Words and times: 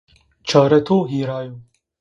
Çarê 0.47 0.79
to 0.87 0.97
hirao. 1.11 1.51